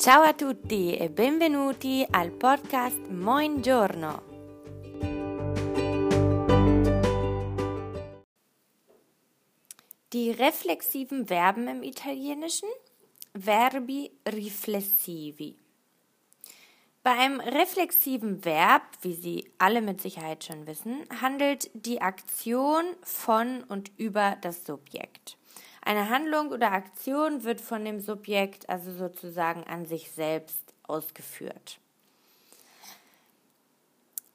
[0.00, 4.22] Ciao a tutti e benvenuti al podcast Moin Giorno.
[10.08, 12.70] Die reflexiven Verben im Italienischen
[13.34, 15.58] Verbi riflessivi.
[17.02, 23.64] Bei einem reflexiven Verb, wie Sie alle mit Sicherheit schon wissen, handelt die Aktion von
[23.64, 25.36] und über das Subjekt.
[25.82, 31.78] Eine Handlung oder Aktion wird von dem Subjekt also sozusagen an sich selbst ausgeführt.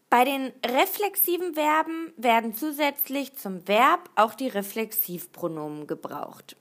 [0.10, 6.56] Bei den reflexiven Verben werden zusätzlich zum Verb auch die Reflexivpronomen gebraucht.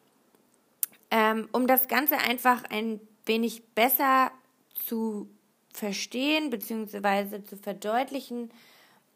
[1.10, 4.32] Ähm, um das Ganze einfach ein wenig besser
[4.74, 5.28] zu
[5.72, 7.44] verstehen bzw.
[7.44, 8.50] zu verdeutlichen,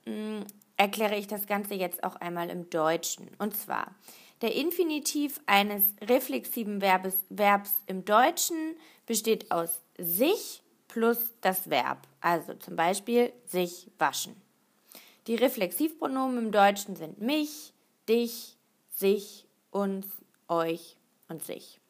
[0.05, 3.29] mh, mm, erkläre ich das Ganze jetzt auch einmal im Deutschen.
[3.39, 3.95] Und zwar,
[4.41, 12.07] der Infinitiv eines reflexiven Verbes, Verbs im Deutschen besteht aus sich plus das Verb.
[12.21, 14.41] Also zum Beispiel sich waschen.
[15.27, 17.73] Die Reflexivpronomen im Deutschen sind mich,
[18.09, 18.57] dich,
[18.95, 20.07] sich, uns,
[20.49, 20.97] euch
[21.29, 21.81] und sich.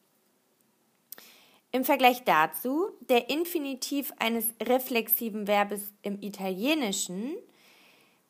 [1.70, 7.34] Im Vergleich dazu, der Infinitiv eines reflexiven Verbes im Italienischen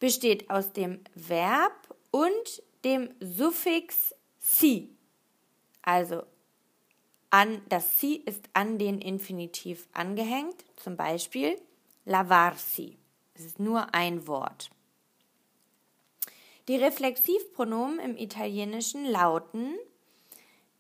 [0.01, 4.91] besteht aus dem Verb und dem Suffix si.
[5.83, 6.23] Also
[7.31, 11.61] an, das si ist an den Infinitiv angehängt, zum Beispiel
[12.05, 12.97] lavarsi.
[13.35, 14.71] Es ist nur ein Wort.
[16.69, 19.75] Die Reflexivpronomen im Italienischen lauten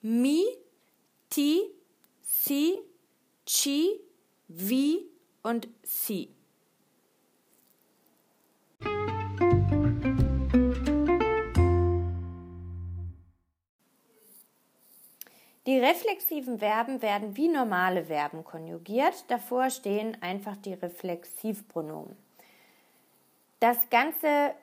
[0.00, 0.44] mi,
[1.30, 1.62] ti,
[2.22, 2.78] si,
[3.46, 4.00] ci,
[4.48, 5.06] vi
[5.42, 6.37] und si.
[15.78, 19.14] Die reflexiven Verben werden wie normale Verben konjugiert.
[19.28, 22.16] Davor stehen einfach die Reflexivpronomen.
[23.60, 24.54] Das Ganze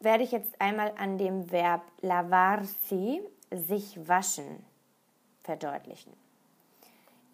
[0.00, 3.22] werde ich jetzt einmal an dem Verb lavarsi,
[3.52, 4.66] sich waschen,
[5.44, 6.12] verdeutlichen.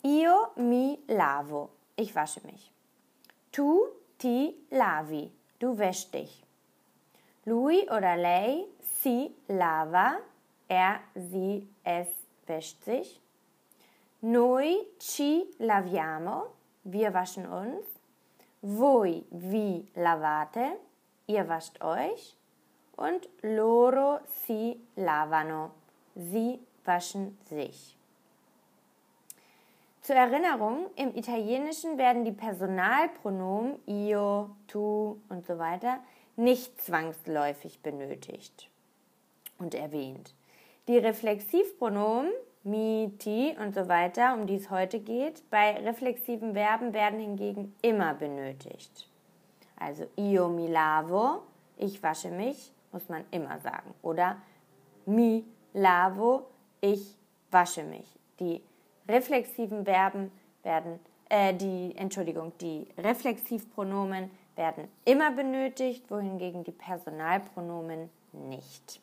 [0.05, 2.71] Io mi lavo, ich wasche mich.
[3.51, 3.81] Tu
[4.19, 6.43] ti lavi, du wäschst dich.
[7.47, 8.67] Lui oder lei
[9.01, 10.19] si lava,
[10.69, 12.09] er, sie, es
[12.47, 13.22] wäscht sich.
[14.25, 16.47] Noi ci laviamo,
[16.85, 17.85] wir waschen uns.
[18.61, 20.79] Voi vi lavate,
[21.27, 22.37] ihr wascht euch.
[22.97, 25.73] Und loro si lavano,
[26.15, 27.97] sie waschen sich.
[30.03, 35.99] Zur Erinnerung, im Italienischen werden die Personalpronomen io, tu und so weiter
[36.37, 38.69] nicht zwangsläufig benötigt
[39.59, 40.33] und erwähnt.
[40.87, 42.31] Die Reflexivpronomen
[42.65, 47.75] mi, ti und so weiter, um die es heute geht, bei reflexiven Verben werden hingegen
[47.83, 49.09] immer benötigt.
[49.77, 51.43] Also io mi lavo,
[51.77, 53.95] ich wasche mich, muss man immer sagen.
[54.03, 54.37] Oder
[55.07, 56.47] mi lavo,
[56.81, 57.17] ich
[57.51, 58.07] wasche mich.
[58.39, 58.63] Die
[59.09, 60.31] reflexiven Verben
[60.63, 69.01] werden, äh, die, Entschuldigung, die Reflexivpronomen werden immer benötigt, wohingegen die Personalpronomen nicht.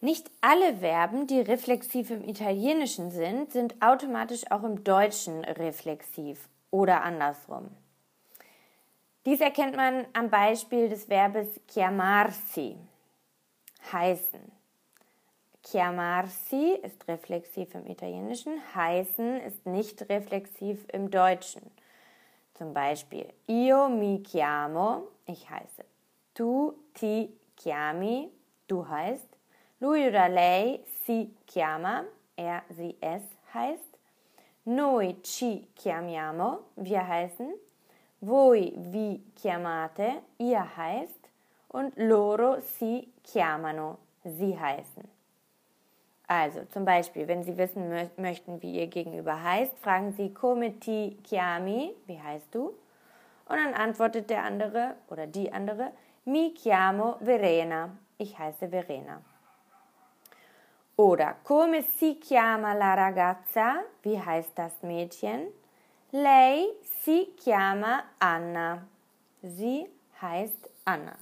[0.00, 7.02] Nicht alle Verben, die reflexiv im Italienischen sind, sind automatisch auch im Deutschen reflexiv oder
[7.02, 7.70] andersrum.
[9.26, 12.76] Dies erkennt man am Beispiel des Verbes chiamarsi,
[13.92, 14.52] heißen.
[15.64, 21.62] Chiamarsi ist reflexiv im Italienischen, heißen ist nicht reflexiv im Deutschen.
[22.54, 25.84] Zum Beispiel io mi chiamo, ich heiße.
[26.34, 28.30] Tu ti chiami,
[28.68, 29.37] du heißt.
[29.80, 32.04] Lui oder lei si chiama,
[32.36, 33.22] er, sie, es
[33.54, 33.98] heißt.
[34.64, 37.54] Noi ci chiamiamo, wir heißen.
[38.20, 41.30] Voi vi chiamate, ihr heißt.
[41.68, 45.08] Und loro si chiamano, sie heißen.
[46.26, 50.78] Also zum Beispiel, wenn Sie wissen mö möchten, wie Ihr Gegenüber heißt, fragen Sie come
[50.78, 52.74] ti chiami, wie heißt du?
[53.46, 55.92] Und dann antwortet der andere oder die andere,
[56.26, 59.22] mi chiamo Verena, ich heiße Verena.
[60.98, 63.84] Oder come si chiama la ragazza?
[64.02, 65.46] Wie heißt das Mädchen?
[66.10, 66.66] Lei
[67.04, 68.84] si chiama Anna.
[69.40, 69.86] Sie
[70.20, 71.16] heißt Anna.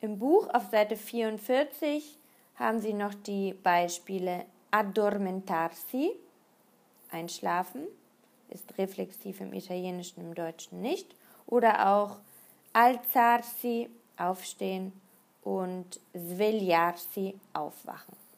[0.00, 2.16] Im Buch auf Seite 44
[2.56, 6.12] haben Sie noch die Beispiele addormentarsi,
[7.10, 7.86] einschlafen,
[8.48, 11.14] ist reflexiv im Italienischen, im Deutschen nicht,
[11.46, 12.20] oder auch
[12.72, 14.98] alzarsi, aufstehen
[15.42, 18.29] und svegliarsi, aufwachen.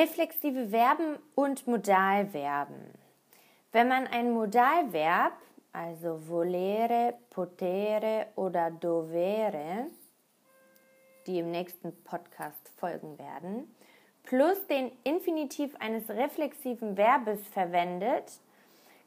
[0.00, 2.94] Reflexive Verben und Modalverben.
[3.70, 5.34] Wenn man ein Modalverb,
[5.74, 9.88] also volere, potere oder dovere,
[11.26, 13.76] die im nächsten Podcast folgen werden,
[14.22, 18.40] plus den Infinitiv eines reflexiven Verbes verwendet,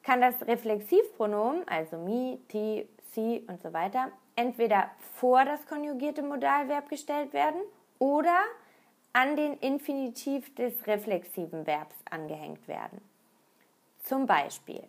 [0.03, 6.87] kann das Reflexivpronomen, also mi, ti, si und so weiter, entweder vor das konjugierte Modalverb
[6.87, 7.61] gestellt werden
[7.97, 8.43] oder
[9.13, 12.99] an den Infinitiv des reflexiven Verbs angehängt werden.
[14.03, 14.83] Zum Beispiel,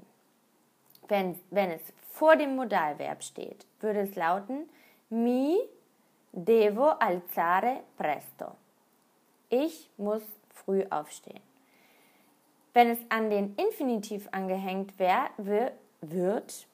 [1.09, 4.69] wenn, wenn es vor dem Modalverb steht, würde es lauten
[5.11, 5.59] mi
[6.33, 8.47] devo alzare presto.
[9.51, 11.43] Ich muss früh aufstehen.
[12.73, 16.67] Wenn es an den Infinitiv angehängt wird,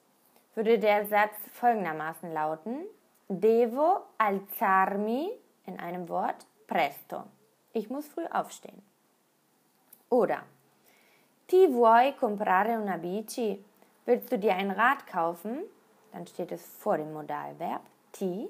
[0.55, 2.87] würde der Satz folgendermaßen lauten:
[3.29, 5.31] Devo alzarmi
[5.67, 7.25] in einem Wort presto.
[7.73, 8.83] Ich muss früh aufstehen.
[10.09, 10.45] Oder
[11.51, 13.59] Ti vuoi comprare una bici?
[14.05, 15.65] Willst du dir ein Rad kaufen?
[16.13, 17.83] Dann steht es vor dem Modalverb
[18.13, 18.49] ti.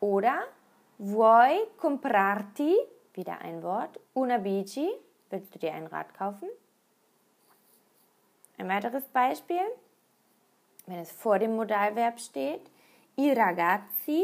[0.00, 0.42] Oder
[0.98, 2.76] vuoi comprarti?
[3.14, 3.98] Wieder ein Wort.
[4.12, 4.90] Una bici?
[5.30, 6.50] Willst du dir ein Rad kaufen?
[8.58, 9.64] Ein weiteres Beispiel,
[10.84, 12.70] wenn es vor dem Modalverb steht,
[13.16, 14.22] i ragazzi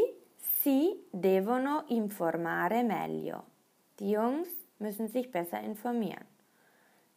[0.61, 3.43] si devono informare meglio.
[3.99, 4.47] Die Jungs
[4.77, 6.25] müssen sich besser informieren.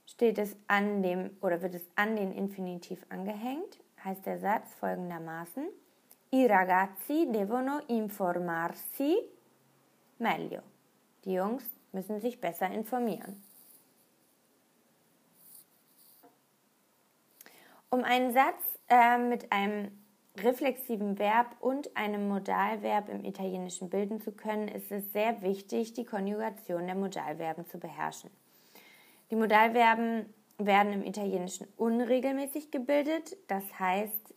[0.07, 5.69] Steht es an dem oder wird es an den Infinitiv angehängt, heißt der Satz folgendermaßen:
[6.33, 9.17] I ragazzi devono informarsi
[10.19, 10.63] meglio.
[11.25, 13.43] Die Jungs müssen sich besser informieren.
[17.91, 20.04] Um einen Satz äh, mit einem
[20.43, 26.05] reflexiven Verb und einem Modalverb im Italienischen bilden zu können, ist es sehr wichtig, die
[26.05, 28.31] Konjugation der Modalverben zu beherrschen.
[29.31, 30.27] Die Modalverben
[30.59, 34.35] werden im Italienischen unregelmäßig gebildet, das heißt,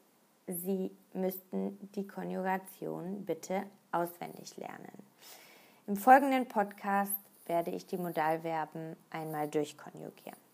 [0.50, 4.94] Sie müssten die Konjugation bitte auswendig lernen.
[5.88, 7.12] Im folgenden Podcast
[7.48, 10.47] werde ich die Modalverben einmal durchkonjugieren.